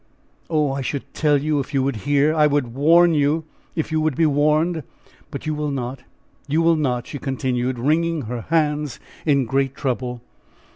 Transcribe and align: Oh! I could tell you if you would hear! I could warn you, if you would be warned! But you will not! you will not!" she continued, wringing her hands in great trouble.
Oh! 0.49 0.73
I 0.73 0.81
could 0.81 1.13
tell 1.13 1.37
you 1.37 1.59
if 1.59 1.75
you 1.75 1.83
would 1.83 1.97
hear! 2.07 2.33
I 2.33 2.47
could 2.47 2.73
warn 2.73 3.13
you, 3.13 3.43
if 3.75 3.91
you 3.91 4.01
would 4.01 4.15
be 4.15 4.25
warned! 4.25 4.81
But 5.29 5.45
you 5.45 5.53
will 5.53 5.69
not! 5.69 5.99
you 6.47 6.63
will 6.63 6.75
not!" 6.75 7.05
she 7.05 7.19
continued, 7.19 7.77
wringing 7.77 8.23
her 8.23 8.41
hands 8.49 8.99
in 9.27 9.45
great 9.45 9.75
trouble. 9.75 10.21